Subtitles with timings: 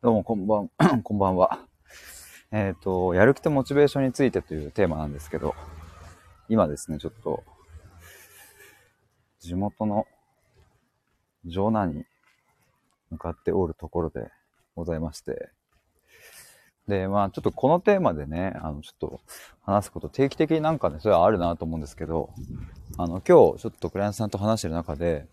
[0.00, 0.70] どうもこんばん、
[1.02, 1.58] こんばんは。
[2.52, 5.56] えっ、と、やる気とモチベーションについてというテーマなんですけど、
[6.48, 7.42] 今ですね、ちょっと、
[9.40, 10.06] 地元の
[11.48, 12.04] 城南に
[13.10, 14.30] 向かっておるところで
[14.76, 15.50] ございまして、
[16.86, 19.20] で、まあちょっとこのテーマでね、あの、ちょっと
[19.62, 22.30] 話すこと定期的になんかね、それはあるなと思うんですけど、
[22.98, 25.26] あの、今日ちょっとクライアントさんと話してる中で、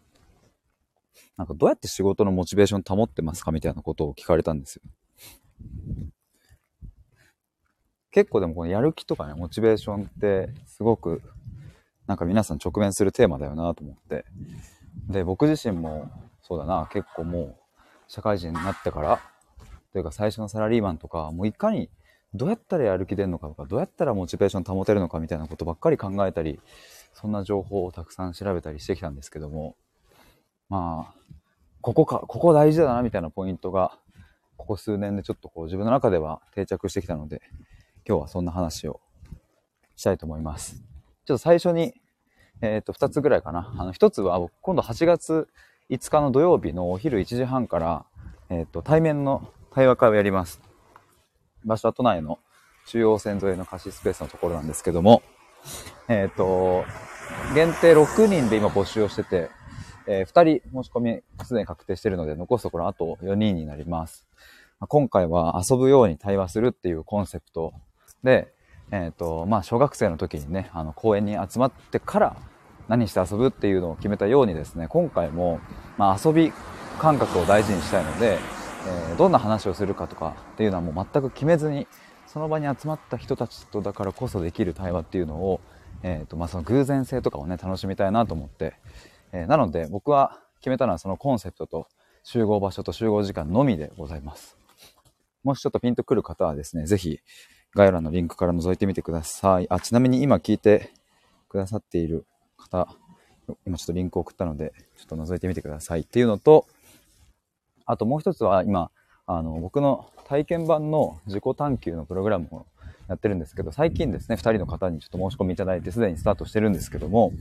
[1.38, 4.82] なんかどうやって仕事のモチベーション保ってますかみたいなことを聞かれたんですよ。
[8.12, 11.22] 結構でもこのやる気とかね、モチベーションってすごく
[12.08, 14.26] なんか皆さん直面するテーマだよなと思って。
[15.10, 16.10] で、僕自身も
[16.42, 17.56] そうだな、結構もう
[18.08, 19.20] 社会人になってから、
[19.92, 21.90] というか最初のサラリーマンとか、もういかに
[22.34, 26.60] どうやったらやる気出るのかとか、どうやったらモチベーション保てるのかみたいなことばっかり考えたり、
[27.14, 29.76] そんな情報をたくさん調べたりしてきたんですけども、
[30.70, 31.16] まあ、
[31.82, 33.98] ここか、ここ大事だなみたいなポイントが、
[34.58, 37.42] ここ数年でちょっとこう自分の中では定着してきたので、
[38.08, 39.02] 今日はそんな話を
[39.96, 40.76] したいと思います。
[41.26, 41.94] ちょっと最初に、
[42.62, 43.74] えっ、と、二つぐらいかな。
[43.78, 45.48] あの、一つは今度8月
[45.90, 48.06] 5日の土曜日のお昼1時半から、
[48.50, 50.62] えっ、と、対面の対話会をやります。
[51.64, 52.40] 場所は都内の
[52.88, 55.22] 中央線沿いの貸しスペースのところなんですけども、
[56.08, 56.86] えっ、と、
[57.54, 59.50] 限定6人で今募集をしてて、
[60.08, 64.28] えー、2人申し込みすでに確定しているので、残すところあと4人になります。
[64.80, 67.74] ま今回は遊ぶように対話するっていうコンセプト
[68.24, 68.54] で、
[68.92, 72.38] えっ、と、まあ、小学生の時にね、あの、公園に集まってから
[72.88, 75.60] 何して遊ぶっていうのを決めたようにですね、今回も、
[75.98, 76.54] まあ、遊び
[77.00, 78.38] 感覚を大事にしたいので、
[78.88, 81.88] えーどんな話をするかとかっていうのはもう全く決めずに、
[82.28, 85.62] その場に集まった人たちとだからこそできる対話っていうのを、
[86.04, 88.76] えっ、と、まあ、その偶然性とかをね、楽しみたいなと思って、
[89.44, 91.88] えなので僕は決めたのはそのコンセプトと
[92.24, 94.58] 集合場所と集合時間のみでございます。
[95.44, 97.20] もしちょっとピンとくる方はですね、ぜひ
[97.76, 99.68] 概要欄のリンクから覗いてみてください。
[99.70, 100.92] あ、ちなみに今聞いて
[101.50, 102.26] くださっている
[102.58, 102.88] 方、
[103.66, 106.66] 今ちょっとリンク送ったので、ちょっと覗いてみてくださいっていうのと、
[107.86, 108.90] あともう一つは今、
[109.28, 112.66] あの、僕の体験版の自己探求のプログラムを
[113.08, 117.34] やってるんですけど、最近ですね、二人の方にちょっと申し込みいただいて、すでにスタートしてるんですけども、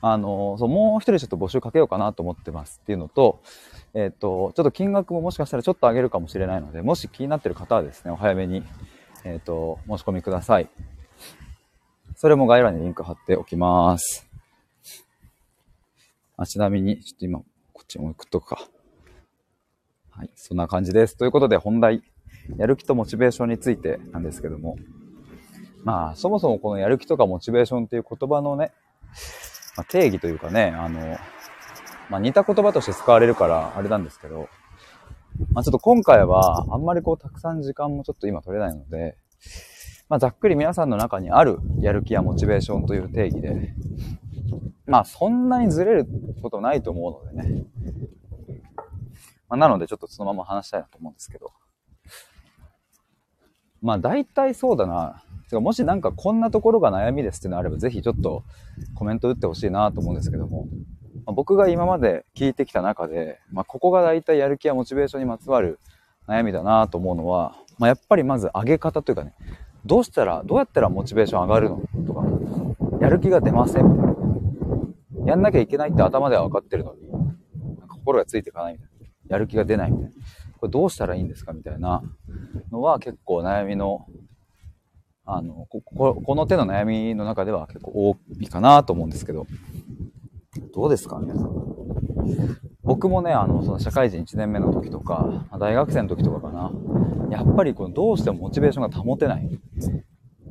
[0.00, 3.42] あの、そう、もう一人ちょっと募集かけようかなと思ってますっていうのと、
[3.92, 8.62] えっ、と、ちょっと金額ももしかしたらちょっと上げるかもしれないので、もし気になってる方はですね、お早めに、
[9.24, 10.68] えっ、と、申し込みください。
[12.16, 14.26] それも概要欄にリンク貼っておきます。
[16.36, 17.40] あ、ちなみに、ちょっと今、
[17.72, 18.68] こっちも送っとくか。
[20.10, 21.16] はい、そんな感じです。
[21.16, 22.02] ということで本題、
[22.56, 24.76] やる気とモチベーションについてなんですけども、
[25.84, 28.72] まあ、そもそもこのやる気とかモチベーションっていう言葉のね、
[29.76, 31.16] まあ、定義というかね、あの、
[32.10, 34.48] まあ、似た言葉として使われるからあれなんですけど、
[35.52, 39.16] まあ、ちょっと今回はあんまりこうたくさん時間もちょっと今取れないので、
[40.08, 43.74] まあ、ざっくり皆さんの中にあるやる気やモチベーションという定義で、
[44.86, 46.06] まあそんなにずれる
[46.42, 47.64] ことないと思うのでね。
[49.48, 51.52] まあ、なのでちょっとそのまま話したいなと思うんですけど。
[53.80, 55.22] まあ大体そうだな。
[55.50, 58.44] てかもしなんかこんなところが悩みですっていうのがあればぜひちょっと
[58.94, 60.66] コメント打ってほしいなと思うんですけども。
[61.26, 65.78] まあ僕が今まで聞いてきた中で、まあここが大体やる気やモチベーションにまつわる
[66.26, 69.34] 悩みだなと思うのは、まあやっぱりまず上げ方というかね、
[69.84, 72.24] どうしたら、どうやったらモチベーション上がるのとか、
[73.00, 74.14] やる気が出ませんみたいな。
[75.26, 77.10] やんなきゃいけないって頭では分かってるのに、
[77.78, 79.06] なんか心がついていかないみたいな。
[79.28, 80.10] やる気が出ないみたいな。
[80.58, 82.02] これどうしたらいいんですかみたいな
[82.70, 84.06] のは結構悩みの、
[85.34, 89.46] あの、こここの手の悩みの中では結構多いかなと思うんですけど、
[90.74, 91.60] どうですか皆さん？
[92.82, 96.72] 僕もね、あの、その社会人1年目の時とか、大学生の時とかかな、
[97.30, 99.60] やっぱりこのどうしてもモチベーションが保てない。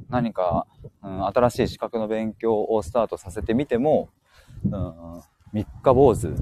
[0.09, 0.65] 何か、
[1.03, 4.09] うん、新しい資格の勉強をスタートさせてみても、
[4.63, 5.21] うん、
[5.53, 6.33] 三日坊主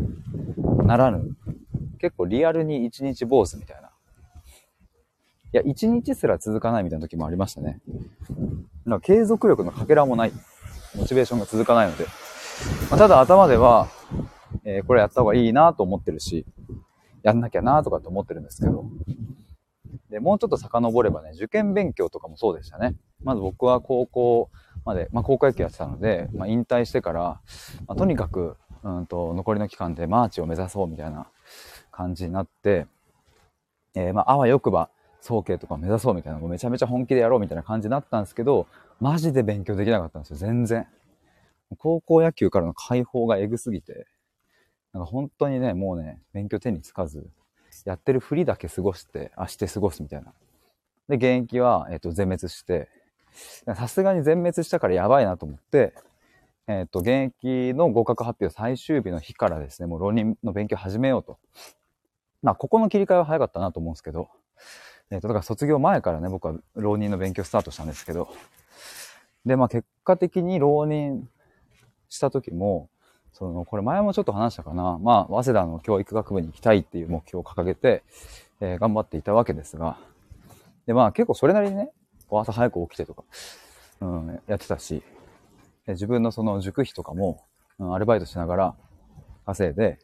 [0.86, 1.36] ならぬ。
[2.00, 3.87] 結構リアルに一日坊主みたいな。
[5.54, 7.80] いや、一日すら続かないみたいな時もありましたね。
[8.86, 10.32] なんか継続力のかけらもない。
[10.96, 12.06] モチベーションが続かないので。
[12.90, 13.88] まあただ頭では、
[14.64, 16.46] えーこれやった方がいいなと思ってるし、
[17.24, 18.86] やんなきゃなとかって思ってるんですけど。
[20.10, 22.96] で、もうちょっと遡ればね、受験勉強とかもそうでしたね。
[23.24, 24.50] まず僕は高校
[24.86, 27.22] まで、まあ高校野球やってたので、まあ引退してから、
[27.88, 31.28] まあとにかく、うんと、残りの期間でマーチを目指そうみたいな
[31.92, 32.88] 感じになって、
[33.96, 34.90] えーまあ、あわよくば、
[35.28, 38.68] 早慶とか目指そうみたいな、もうめちゃめちゃ本気でやろうみたいな感じになったんですけど、
[39.00, 40.88] マジで勉強できなかったんですよ、全然。
[41.78, 44.08] 高校野球からの解放がエグすぎて、
[44.94, 47.28] なんか本当にね、もうね、勉強手につかず、
[47.86, 50.34] やってるふりだけ過ごして、あ、して過ごすみたいな。
[51.10, 52.90] で、現役は、えっ、ー、と、全滅して、
[53.76, 55.94] さすがに全滅したからやばいなと思って、
[56.68, 61.38] えっ、ー、と、現役の合格発表最終日の日からですね、もう浪人の勉強始めようと。
[62.42, 64.30] まあ、ここの切り替えは早かったなと思うんですけど、
[65.12, 68.30] えっ、ー、と、だから卒業前からね、僕は浪人の勉強スタートしたんですけど、
[69.46, 71.30] で、まあ、結果的に浪人
[72.10, 72.90] した時も、
[73.32, 74.98] その、これ前もちょっと話したかな。
[74.98, 78.04] まあ、早稲田の教育学部に行きたいっていう目標を掲げて、
[78.60, 79.98] えー、頑張っていたわけですが、
[80.86, 81.92] で、まあ結構それなりにね、
[82.32, 83.24] 朝早く起きてとか、
[84.02, 85.04] うん、やってたし、
[85.88, 87.44] 自分のその塾費とかも、
[87.80, 88.76] うん、アルバイトしながら
[89.46, 90.00] 稼いで、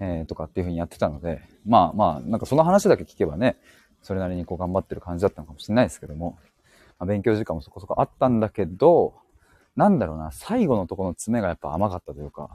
[0.00, 3.56] えー、とかっていう風にやってたので、まあまあ、なんかその話だけ聞けばね、
[4.02, 6.38] それなりにこう頑張ってる感じだったのかもしれないですけども、
[6.98, 9.14] まあ、勉強時間もそこそこあったんだけど、
[9.76, 12.50] なんだろうな、最後のとこの詰めがやっぱ甘かったというか、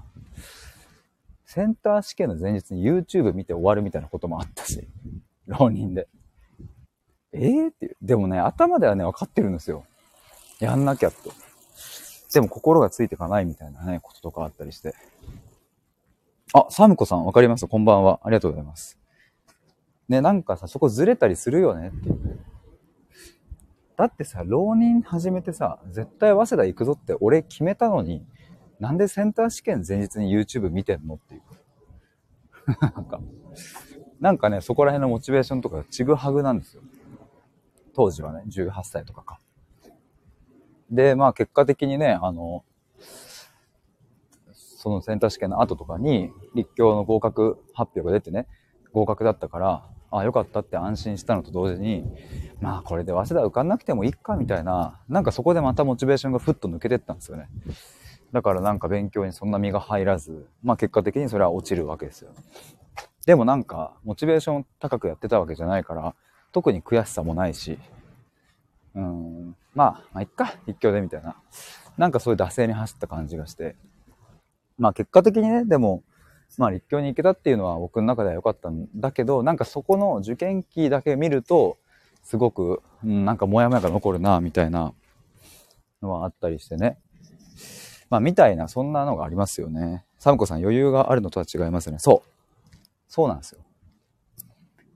[1.46, 4.88] センター試験の前日に YouTube 見て終わるみたいなこともあったし、
[5.48, 6.08] 浪人で。
[7.32, 7.98] えー、っていう。
[8.02, 9.86] でもね、頭ではね、分かってるんですよ。
[10.60, 11.32] やんなきゃと。
[12.34, 14.94] でも心がついてかないみたいなね、こととかあったりして。
[16.54, 17.68] あ、サムコさん、わかります？
[17.68, 18.20] こんばんは。
[18.24, 18.98] ありがとうございます。
[20.10, 22.40] ね、なんかさ、そこずれたりするよねっていう。
[23.98, 28.26] だってさ、浪人始めてさ、絶対早稲田行くぞって俺決めたのに、
[28.80, 31.42] なんでセンター試験前日に YouTube 見てんのっていう。
[32.80, 33.20] なんか、
[34.20, 36.84] なんかね、そこら辺のモチベーションとかちぐはぐなんですよ。
[37.94, 39.40] 当時はね、18歳とかか。
[40.92, 42.64] で、まあ結果的にね、あの、
[44.52, 48.48] そのセンター試験の後とかに、立教の合格発表が出てね、
[48.94, 52.04] 合格だったから、あ、よかったって安心したのと同時に、
[52.62, 57.48] まあこれで早稲田受かんなくてもいいかみたいな、なんかそこでまたモチベーションがふっと抜けてったんですよね。
[58.32, 62.32] だからなんか勉強にそんな身が入らず、まあ結果的にそれは落ちるわけですよ。
[63.26, 66.16] でもなんか、モチベーション高くやってたわけじゃないから、
[66.54, 67.78] 特に悔しさもないし、
[68.96, 71.36] うん、まあ、まあ、いっか、一挙でみたいな。
[71.98, 73.76] なんかそういう惰性に走った感じがして。
[74.78, 76.04] まあ結果的にね、でも、
[76.58, 81.78] まあ立教に行けたっていうのは僕の中では良かったんだけど、なんかそこの受験期だけ見ると、
[82.24, 84.94] すごく、うん、なんかモヤモヤが残るな、みたいな
[86.02, 86.98] のはあったりしてね。
[88.10, 90.06] まあみたいな、そんなのがありますよね。
[90.18, 92.00] サムコさん余裕があるのとは違いますね。
[92.00, 92.30] そう。
[93.08, 93.60] そうなんですよ。
[94.40, 94.44] い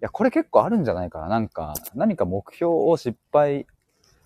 [0.01, 1.27] や、これ結構あるんじゃないかな。
[1.27, 3.67] なんか、何か目標を失敗、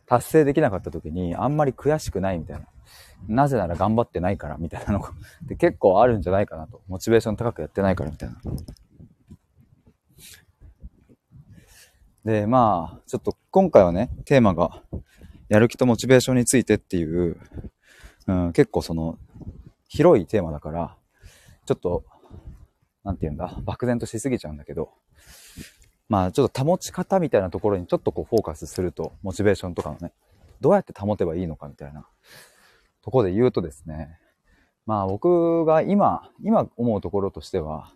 [0.06, 2.66] 達成できなかった時に、あんまり悔しくないみたいな。
[3.28, 6.82] なぜなら頑張ってないから、みたいなのって 結構あるんじゃないかなと。
[6.88, 8.36] モチベーション高くやってないから、みたいな。
[12.24, 14.82] で、まあ、ちょっと今回はね、テーマが、
[15.48, 17.38] やる気とモチベーションについてっていう、
[18.28, 19.20] うん、結構その、
[19.88, 20.98] 広いテーマだから、
[21.66, 22.04] ちょっと、
[23.04, 24.92] なんて言うんだ、漠然としすぎちゃうんだけど、
[26.08, 30.12] まあちょっと保ち方みたいなところにちょっとこうフォーカスすると、モチベーションとかのね、
[30.62, 32.08] どうやって保てばいいのかみたいな
[33.06, 34.18] とこで言うとですね、
[34.88, 37.92] まあ僕が今、今思うところとしては、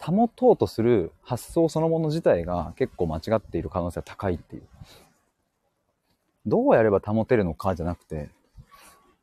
[0.00, 4.62] 保とうとする発想そのもの自体が結構間違っている可能性が高いっていう。
[6.46, 8.28] どうやれば保てるのかじゃなくて、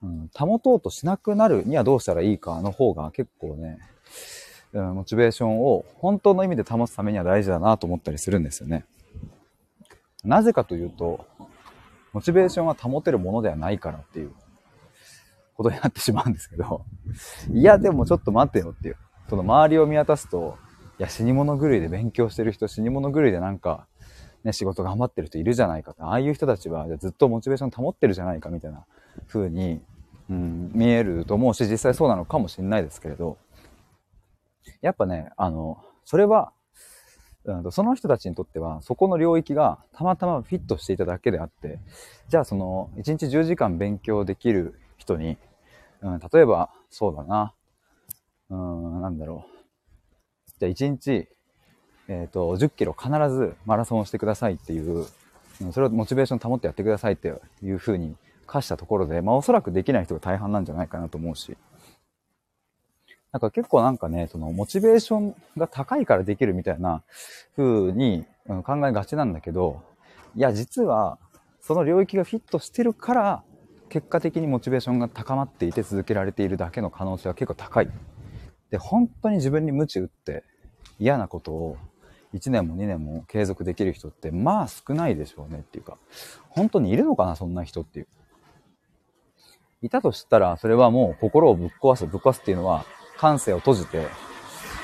[0.04, 3.78] うん、保とうとしなくなるにはどうしたらいいかの方が結構ね、
[4.74, 8.86] うん、モチベーションを本当の意味で保つためには大事だなと思ったりするんですよね。
[10.26, 11.26] なぜかというと、
[12.12, 14.34] モチベーションは保てるものではないからっていう
[15.62, 16.86] ことになってしまうんですけど、
[17.54, 18.98] いや、でもちょっと待ってよっていう。
[19.30, 20.58] その周りを見渡すと、
[21.00, 23.88] いや、死に物狂いで勉強してる人、死に物狂いでなんか、
[24.44, 26.04] ね、仕事頑張ってる人いるじゃないかと。
[26.04, 28.86] ああいう人たちはずっとモチベーション保ってるじゃないかみたいな
[29.28, 29.82] 風に、
[30.30, 33.38] うん、見えると思うし、実際そうなのかもしれないですけれど、
[34.82, 36.52] やっぱね、あの、それは、
[37.44, 41.80] うん、その人たちにとっては、そこの領域がたまたまフィットしていただけであって、
[42.30, 45.38] じゃあその、1日10時間勉強できる人に、
[46.02, 47.54] うん、例えば、そうだな、
[48.50, 50.60] うん、なんだろう。
[50.60, 51.28] じゃあ1日、
[52.08, 55.06] えっ、ー、と、10キロ必ずマラソンをしてくださいっていう、
[55.72, 58.16] それをモチベーション保ってやってくださいっていうふうに
[58.48, 61.56] 課したところで、まあおそらくできない人が大半なんじゃないかなと思うし、
[63.32, 67.04] なんか結構なんかね、そのモチベーションが高いからできるみたいな
[67.56, 68.26] 風に
[68.66, 69.82] 考えがちなんだけど、
[70.36, 71.18] いや、実は
[71.62, 73.44] その領域がフィットしてるから、
[73.92, 77.90] 結果的にモチベーションが高まっていて続けられているだけの可能性は結構高い。
[78.70, 80.46] で、本当に自分に鞭打って
[80.98, 81.78] 嫌なことを
[82.34, 85.98] 1年も2年も継続できる人ってまあ少ないでしょうねっていうか、
[86.48, 88.08] 本当にいるのかな、そんな人っていう。
[89.82, 92.06] いたとしたら、それはもう心をぶっ壊す。
[92.08, 92.86] ぶっ壊すっていうのは、
[93.18, 94.08] 感性を閉じて、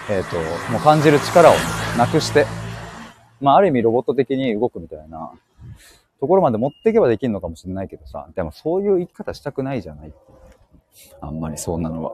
[0.09, 1.53] えっ、ー、と、もう感じる力を
[1.97, 2.45] なくして、
[3.39, 5.31] まあある意味ロボット的に動くみたいな
[6.19, 10.13] ところまで持っていけばできるのかもしれないけどさ、でもそういう生き方したくないじゃない
[11.21, 12.11] あんまりそんなのは。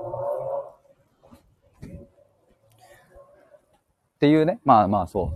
[4.16, 5.34] っていうね、まあまあそ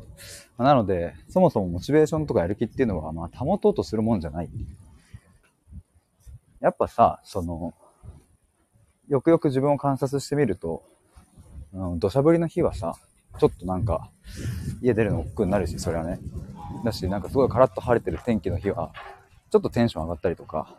[0.58, 0.64] う。
[0.64, 4.50] なので、そもそもモチベーションとかやる気っていうのは、まあ保とうとするもんじゃない。
[6.60, 7.74] やっぱさ、その、
[9.08, 10.84] よくよく自分を観察してみると、
[11.74, 12.96] うん、土砂降りの日はさ、
[13.40, 14.10] ちょっとなんか、
[14.82, 16.20] 家出るの億劫になるし、それはね。
[16.88, 18.91] だし、なんかすごいカラッと晴れてる天気の日は、
[19.51, 20.74] ちょっとテンション上がったりとか、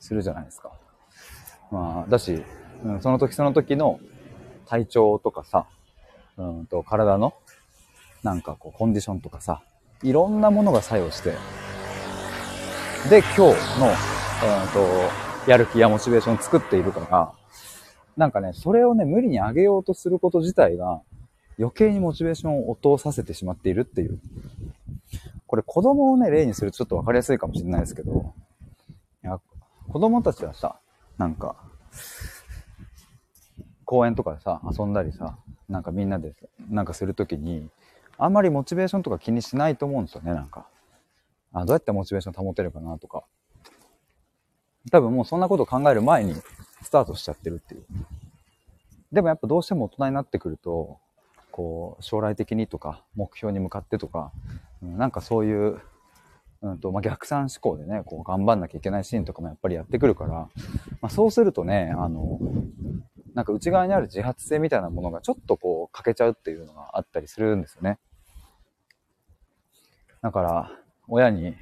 [0.00, 0.72] するじゃないですか。
[1.70, 2.42] まあ、だし、
[2.84, 4.00] うん、その時その時の
[4.66, 5.66] 体調とかさ、
[6.36, 7.34] うんと、体の、
[8.22, 9.62] なんかこう、コンディションとかさ、
[10.02, 11.30] いろんなものが作用して、
[13.08, 13.54] で、今日の、うん
[15.46, 17.32] と、やる気やモチベーションを作っているから、
[18.16, 21.00] なんかね、それをね、無理に上げようとすること自体が、
[21.58, 24.18] 余計にモチベーションを落とさせてしまっているっていう。
[25.46, 28.34] これ子供をね、例にするとちょっとわかりやすいかもしれないですけど、
[29.22, 29.40] いや、
[29.88, 30.78] 子供たちはさ、
[31.18, 31.56] なんか、
[33.84, 36.34] 公園とかでさ、遊んだりさ、なんかみんなで
[36.70, 37.68] なんかするときに、
[38.16, 40.66] あんまりモチベーションとか気にしないと思うんですよね、なんか。
[41.52, 43.24] あ、どうやってモチベーション保てるかなとか。
[44.90, 46.34] 多分もうそんなこと考える前に
[46.82, 47.84] スタートしちゃってるっていう。
[49.12, 50.98] でもやっぱどうしても大人になってくると、
[51.50, 54.32] こう、将来的にとか、目標に向かってとか、
[54.84, 55.80] うん、なんかそういう、
[56.62, 60.48] うんと、まあ、逆算思考でね、こう、頑張んなきゃいけないシーンとかもやっぱりやってくるから、ま
[61.02, 62.38] あ、そうするとね、あの、
[63.34, 67.98] なんか内側にある自発性みたいなものがちょっとこう、欠けちゃうっていうのがあったりするんですよね。
[70.22, 70.70] だから、
[71.08, 71.54] 親に、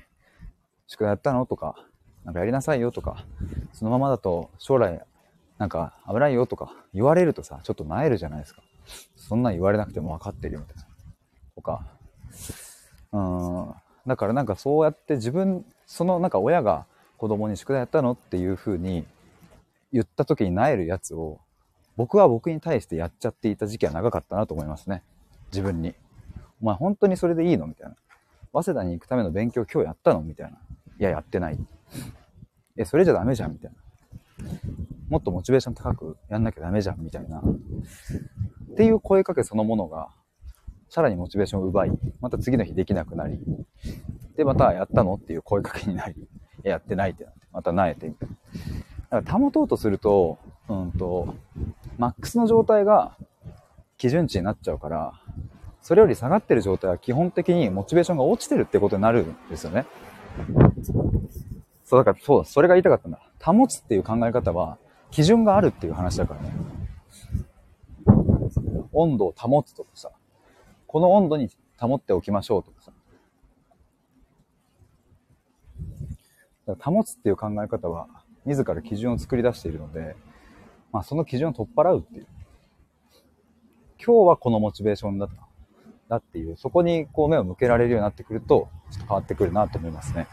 [0.87, 1.75] 宿題やったのとか、
[2.25, 3.25] なんかやりなさいよとか、
[3.73, 5.05] そのままだと将来、
[5.59, 8.63] なんか危ないよとか言われるとさ、ちょっと萎えるじゃないですか。
[9.17, 10.87] そんなん言われなくても分かってるよみたいな。
[11.57, 11.87] とか。
[13.13, 13.75] うん。
[14.07, 16.87] だからなんかそうやって自分、そのなんか親が
[17.19, 19.05] 子供に宿題やったのっていう風に
[19.93, 21.39] 言った時に萎えるやつを、
[21.97, 25.03] 僕は僕に対してやっちゃっていた時期は長かったなと思いますね。
[25.53, 25.95] 自分に。
[26.63, 27.67] お前本当にそれでいいの？
[27.67, 27.97] みたいな。
[28.53, 30.21] 早稲田に行くための勉強今日やったの？
[30.23, 30.57] みたいな。
[30.99, 31.59] いや、やってない。
[32.77, 33.53] え、それじゃダメじゃん？
[33.53, 33.77] みたいな。
[35.11, 37.01] もっとモチベーション高くやんなきゃダメじゃん？
[37.01, 37.41] みたいな。
[37.41, 40.09] っていう声かけそのものが、
[40.93, 43.41] さらにモチベーションを奪い、また次の日できなくなり、
[44.37, 45.15] で、またやったの？
[45.15, 46.29] っていう声かけになり、
[46.65, 49.23] やってないってなって、また萎えてみたいな。
[49.23, 51.35] だから保とうとすると、うんと、
[51.97, 53.17] マックスの状態が
[53.97, 55.15] 基準値になっちゃうから、
[55.81, 59.87] それより下がってる状態は基本的にモチベーションが落ちてるってことになるんですよね。
[61.85, 63.19] そう、だからそうだ、それが言いたかったんだ。
[63.43, 64.77] 保つっていう考え方は、
[65.11, 66.53] 基準があるっていう話だからね。
[68.93, 70.11] 温度を保つとかさ、
[70.93, 71.49] この温度に
[71.81, 72.93] 保っておきましょうとかさ。
[76.81, 78.09] 保つっていう考え方は、
[78.45, 80.17] 自ら基準を作り出しているので、
[80.93, 82.27] まあその基準を取っ払うっていう。
[84.05, 85.35] 今日はこのモチベーションだった。
[86.09, 90.27] だっていう、そこにこう目を向けられるようになってくると、ちょっと変わってくるなと思いますね。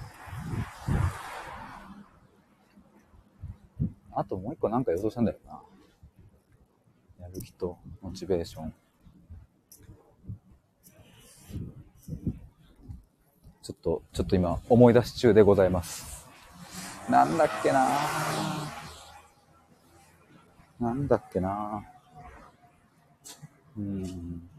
[4.11, 5.61] あともう一個なんか予想したんだよな。
[7.21, 8.73] やる気とモチベーション。
[13.69, 16.27] ちょっと、ちょっと今思い出し中でございます。
[17.07, 17.87] なんだっけな
[20.79, 21.85] なんだっけな
[23.77, 24.49] うん。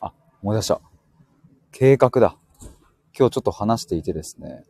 [0.00, 0.80] あ、思い出した。
[1.70, 2.36] 計画だ。
[3.16, 4.64] 今日ちょっと話していてですね。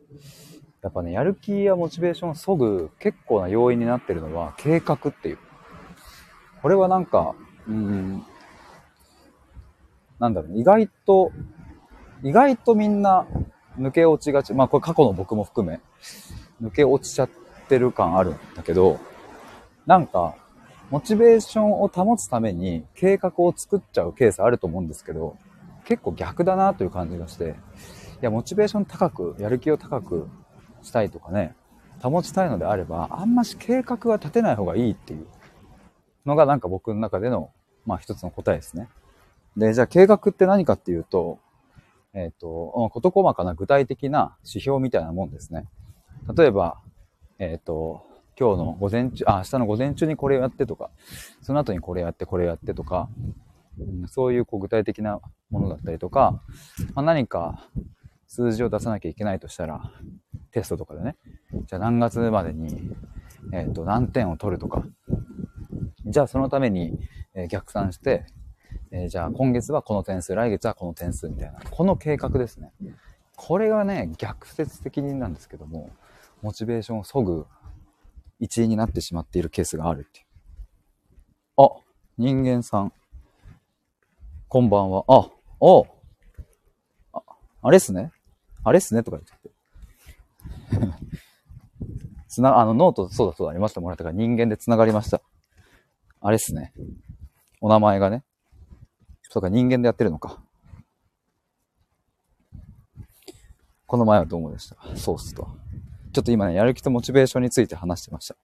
[0.83, 5.39] やっぱね、やる気やモチベーションを削ぐ結構な要因になってるのは計画っていう。
[6.61, 7.33] これはなんか、
[7.67, 8.23] うん、
[10.19, 11.31] なんだろう、ね、意外と、
[12.23, 13.27] 意外とみんな
[13.77, 14.53] 抜け落ちがち。
[14.53, 15.81] まあこれ過去の僕も含め、
[16.61, 17.29] 抜け落ちちゃっ
[17.67, 18.99] てる感あるんだけど、
[19.85, 20.35] なんか、
[20.89, 25.37] モチベーションを保つために計画を作っちゃうケースあると思うんですけど、
[25.85, 27.55] 結構逆だなという感じがして、
[28.21, 30.29] いや、モチベーション高く、やる気を高く
[30.81, 31.55] したいとかね、
[32.01, 35.25] 保ちたいのであれば、あんまし計画は立てない方がいいっていう
[36.25, 37.51] のがなんか僕の中での、
[37.85, 38.87] まあ一つの答えですね。
[39.57, 41.39] で、じゃあ計画って何かっていうと、
[42.13, 45.67] えっ、ー、と、事細かな具体的な指標みたいなもんですね。
[46.35, 46.79] 例えば、
[47.39, 48.05] えっ、ー、と、
[48.39, 50.91] 今日の午前中、あ、明日の午前中にこれやってとか、
[51.41, 53.09] その後にこれやって、これやってとか、
[54.07, 56.41] そういうこう具体的なものだったりとか、
[56.93, 57.67] まあ、何か
[58.27, 59.91] 数字を出さなきゃいけないとしたら、
[60.51, 61.15] テストとかでね、
[61.65, 62.91] じゃあ何月までに、
[63.51, 64.83] えっ、ー、と、何点を取るとか、
[66.05, 66.99] じゃあそのために、
[67.33, 68.25] え、逆算して、
[68.95, 72.71] えー、じゃあ今月はこの点数、来月はこの点数みたいな、この計画ですね。
[73.35, 75.89] これがね、逆説的になんですけども、
[76.43, 77.45] モチベーションを削ぐ
[78.39, 80.25] 一因になってしまっているケースがあるっていう。
[81.57, 81.69] あ、
[82.19, 82.93] 人間さん。
[84.47, 85.03] こんばんは。
[85.07, 85.27] あ、
[85.59, 85.87] お
[87.13, 87.21] あ、
[87.63, 88.11] あれっすね
[88.63, 91.03] あれっすねとか言っちゃって。
[92.29, 95.23] つな、あの、ノート、そうだそうだ、ありましたもらったから人間で繋がりました。
[96.21, 96.73] あれっすね。
[97.59, 98.23] お名前がね。
[99.33, 100.43] そうか、人間でやってるのか。
[103.87, 104.77] この前はどうもでした？
[104.95, 105.47] そうっすと。
[106.13, 108.35] ちょっと今ね、やる気とモチベーションについて話してました。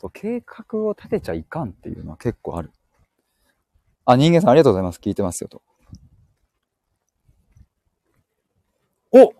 [0.00, 2.72] と計画を立てちゃいかんっていうのは結構ある。
[4.04, 4.98] あ、人間さんありがとうございます。
[4.98, 5.62] 聞いてますよと。
[9.12, 9.32] お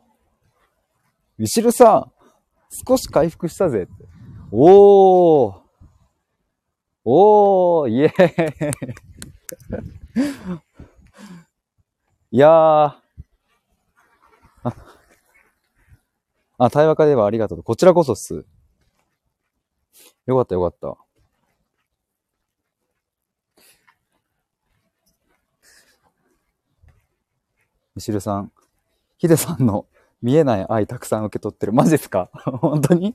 [1.36, 2.12] ミシルさん
[2.86, 4.17] 少し回復したぜって。
[4.50, 5.54] おー
[7.04, 10.58] おーイエーイ
[12.30, 12.50] いやー。
[12.50, 13.02] あ、
[16.58, 17.62] あ、対話会ではありがとう。
[17.62, 18.44] こちらこそっす。
[20.26, 20.98] よかったよかった。
[27.94, 28.52] ミシルさん、
[29.18, 29.86] ヒデさんの
[30.22, 31.72] 見えない愛たくさん受け取ってる。
[31.72, 32.30] マジっすか？
[32.60, 33.14] 本当に？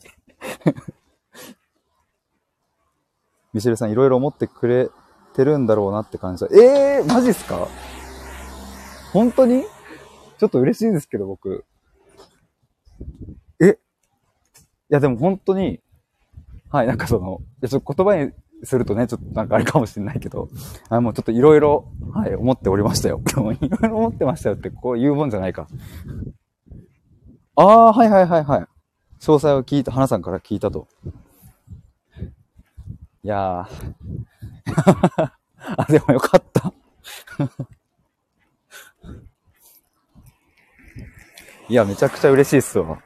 [3.53, 4.89] ミシェルさんいろいろ思ってくれ
[5.33, 6.49] てるんだろうなって感じだ。
[6.51, 7.67] えー、マジっすか？
[9.11, 9.63] 本当に？
[10.39, 11.65] ちょっと嬉しいですけど、僕。
[13.61, 13.69] え？
[13.69, 13.75] い
[14.89, 15.79] や、でも本当に、
[16.69, 18.31] はい、なんかその、いやちょっと言葉に
[18.63, 20.49] するとね、ちょっとなんかあれかもしれないけど、
[20.89, 23.21] あもうちょっといろいろ、はい、思っておりましたよ。
[23.29, 25.67] いろいろ思ってましたよってこう言うもんじゃないか。
[27.55, 28.61] ああ、はいはいはいはい。
[29.19, 30.87] 詳細を聞いた、花さんから聞いたと。
[33.23, 33.67] いやー。
[35.77, 36.73] あ、でもよかった
[41.69, 43.01] いや、めちゃくちゃ嬉しいっすわ。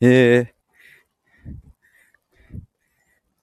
[0.00, 2.60] ええー、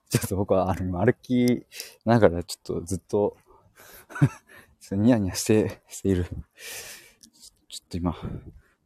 [0.09, 1.65] ちょっと僕は、あの、歩き
[2.03, 3.37] ながらちょっとず っと
[4.91, 6.25] ニヤニヤして、している。
[7.69, 8.15] ちょっと今、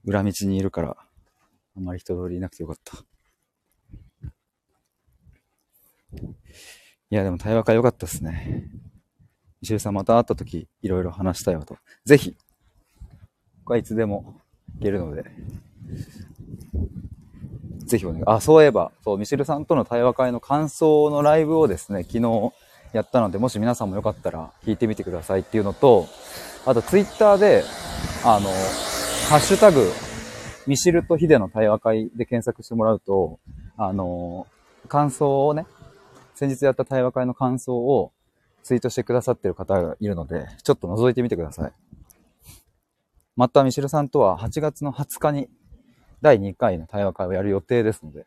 [0.05, 0.97] 裏道にいるから、
[1.81, 2.97] んまり人通りいなくてよかった。
[7.09, 8.69] いや、でも対話会良かったっすね。
[9.61, 11.77] 石井さんまた会った時、いろいろ話したいわと。
[12.05, 12.37] ぜひ、
[13.59, 14.41] 僕はいつでも
[14.75, 15.25] 行けるので、
[17.85, 18.23] ぜひお願い。
[18.25, 22.53] あ、そういえば、そう、ミシルさんとの対話会の感想のライブをですね、昨日
[22.93, 26.07] やったので、もし皆さんもよかったら聞いてみてくださいっていうのと、
[26.65, 27.63] あとツイッターで、
[28.23, 28.49] あの、
[29.29, 29.91] ハッシュタグ、
[30.67, 33.39] ミシルとヒデの対話会で検索してもらうと、
[33.77, 34.47] あの、
[34.87, 35.65] 感想をね、
[36.35, 38.11] 先日やった対話会の感想を
[38.63, 41.71] ツイートしてくださってる方がいるので、ちょっと覗いてみてください。
[43.35, 45.49] また、ミシルさんとは8月の20日に
[46.21, 48.23] 第2回の対話会をやる予定ですので、い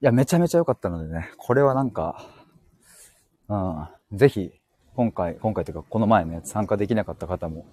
[0.00, 2.26] や、めちゃめちゃ良かったのでね、これはなんか、
[3.48, 4.52] うん、ぜひ、
[4.96, 7.66] 今回、今回というか、この前のやつ参加できなかった方も、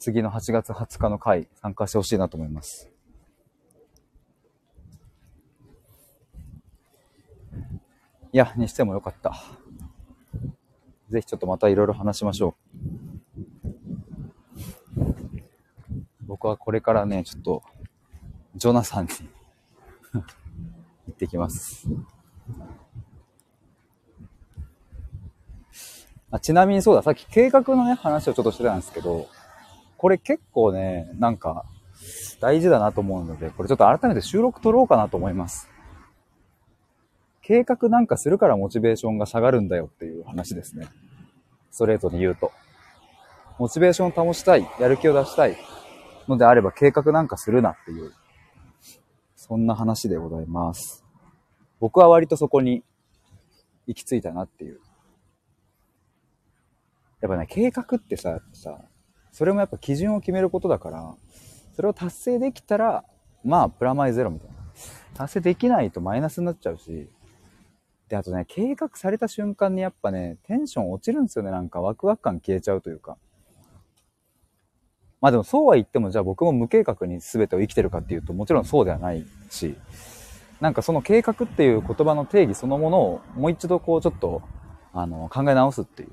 [0.00, 2.90] 次の8月20日の回、参加してほしいなと思います。
[8.32, 9.34] いや、にしてもよかった。
[11.10, 12.54] ぜひちょっとまたいろいろ話しましょ
[14.96, 15.04] う。
[16.22, 17.62] 僕はこれからね、ちょっと、
[18.56, 19.10] ジョナサンに
[20.16, 20.20] 行
[21.10, 21.86] ってきます。
[26.30, 29.28] あちなみにそうだ、さっき計画のね、話をちょっとしてたんですけど、
[30.00, 31.66] これ結構ね、なんか、
[32.40, 35.68] 大事だなと思うので、これちょっと改めて収録撮ろうかなと思います。
[37.42, 40.88] 計画なんかするからモチベーションが下がるんだよっていう話ですね。
[41.70, 42.50] ストレートに言うと。
[43.58, 45.58] モチベーションを保ちたい、やる気を出したい
[46.26, 48.10] のであれば計画なんかするなっていう、
[49.36, 51.04] そんな話でございます。
[51.78, 52.82] 僕は割とそこに
[53.86, 54.80] 行き着いたなっていう。
[57.20, 58.78] やっぱね、計画ってさ、さ、
[59.32, 61.14] それもやっぱ基準を決めることだから、
[61.74, 63.04] それを達成できたら、
[63.44, 64.56] まあ、プラマイゼロみたいな。
[65.14, 67.08] 達成できないとマイナスになっちゃうし、
[68.08, 71.50] で、あとね、計画された瞬間にやっぱね、テンション落ちるんですよね。
[71.50, 73.16] なんかワクワク感消えちゃうというか。
[75.20, 79.76] まあでもそうは言っても、じゃあ僕も無計画に全てを生きてるかっていうと、もちろんそうではないし、
[80.60, 84.42] なんかその計画っていう言葉の定義そのものをもう一度こうちょっと、
[84.92, 86.10] あの、考え直すっていう。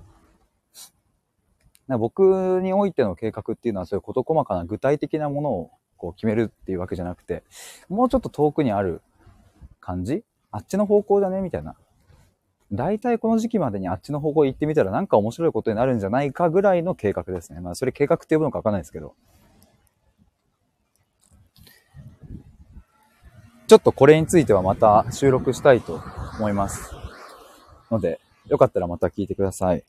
[1.88, 7.44] な僕においての計画っていうのはそういう事細かな具体的なものをこう決めるっていうわけじゃなくて、
[7.90, 9.02] もうちょっと遠くにある
[9.80, 10.24] 感じ？
[10.52, 11.42] あっちの方向だね？
[11.42, 11.76] みたいな。
[12.74, 17.62] 大体この時期までにあっちの方向行ってみたらなんか面白いことになるんじゃないかぐらいの計画ですね。
[17.62, 19.16] まあそれ計画って呼ぶのかわかんないですけど。
[23.68, 26.02] ちょっとこれについてはまた収録したいと
[26.38, 26.92] 思います。
[27.92, 29.84] ので、よかったらまた聞いてください。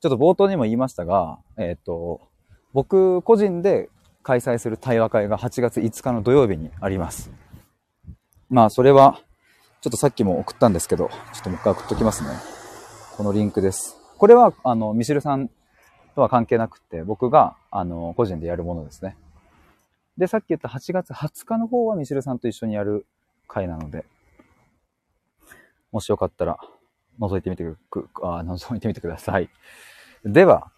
[0.00, 2.22] ちょっと冒頭にも言いましたが、えっ、ー、と、
[2.72, 3.90] 僕個人で
[4.22, 7.30] 開催する対話会が8月5日の土曜日にあります。
[8.48, 9.20] まあ、それは、
[9.82, 12.30] ちょっとさっきも送ったんですけど、ちょっともう一回送っときますね。
[13.16, 13.98] このリンクです。
[14.16, 15.50] これは、あの、ミシルさん
[16.14, 19.16] とは関係なくて、僕が、あの、個人でやるものですね。
[20.16, 23.06] で、さっき言った8月20日の方はミシルさんと一緒にやる
[23.48, 24.06] 回なので、
[25.92, 26.58] もしよかったら
[27.20, 29.50] 覗いてみてく、あ、覗いてみてください。
[30.24, 30.70] では、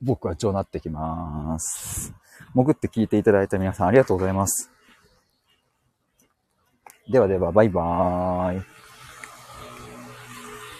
[0.00, 2.14] 僕は上なってきます。
[2.54, 4.70] 潜って聞いていただいた皆さんありがとうございます。
[7.10, 8.77] ではでは、バイバーイ。